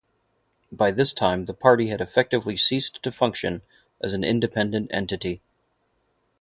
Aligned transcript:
By 0.71 0.91
this 0.93 1.13
time 1.13 1.45
the 1.45 1.53
party 1.53 1.89
had 1.89 2.01
effectively 2.01 2.57
ceased 2.57 3.03
to 3.03 3.11
function 3.11 3.61
as 4.01 4.15
an 4.15 4.23
independent 4.23 4.89
entity. 4.91 5.43